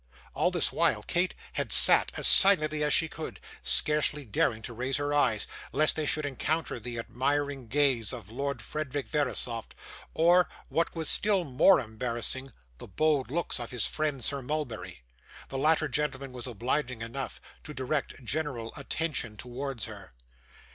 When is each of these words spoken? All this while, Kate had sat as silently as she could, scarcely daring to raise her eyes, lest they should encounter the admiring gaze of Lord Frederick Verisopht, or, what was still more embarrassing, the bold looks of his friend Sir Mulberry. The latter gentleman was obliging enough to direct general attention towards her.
All 0.33 0.49
this 0.49 0.71
while, 0.71 1.03
Kate 1.03 1.35
had 1.53 1.71
sat 1.71 2.11
as 2.17 2.25
silently 2.27 2.81
as 2.83 2.91
she 2.91 3.07
could, 3.07 3.39
scarcely 3.61 4.25
daring 4.25 4.63
to 4.63 4.73
raise 4.73 4.97
her 4.97 5.13
eyes, 5.13 5.45
lest 5.71 5.95
they 5.95 6.07
should 6.07 6.25
encounter 6.25 6.79
the 6.79 6.97
admiring 6.97 7.67
gaze 7.67 8.11
of 8.11 8.31
Lord 8.31 8.63
Frederick 8.63 9.07
Verisopht, 9.07 9.75
or, 10.15 10.49
what 10.69 10.95
was 10.95 11.07
still 11.07 11.43
more 11.43 11.79
embarrassing, 11.79 12.51
the 12.79 12.87
bold 12.87 13.29
looks 13.29 13.59
of 13.59 13.69
his 13.69 13.85
friend 13.85 14.23
Sir 14.23 14.41
Mulberry. 14.41 15.03
The 15.49 15.59
latter 15.59 15.87
gentleman 15.87 16.31
was 16.31 16.47
obliging 16.47 17.03
enough 17.03 17.39
to 17.63 17.71
direct 17.71 18.23
general 18.25 18.73
attention 18.75 19.37
towards 19.37 19.85
her. 19.85 20.13